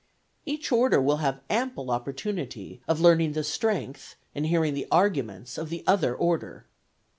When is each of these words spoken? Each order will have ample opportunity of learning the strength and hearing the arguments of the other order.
Each 0.47 0.71
order 0.71 0.99
will 0.99 1.17
have 1.17 1.41
ample 1.47 1.91
opportunity 1.91 2.81
of 2.87 2.99
learning 2.99 3.33
the 3.33 3.43
strength 3.43 4.15
and 4.33 4.47
hearing 4.47 4.73
the 4.73 4.87
arguments 4.91 5.59
of 5.59 5.69
the 5.69 5.83
other 5.85 6.15
order. 6.15 6.65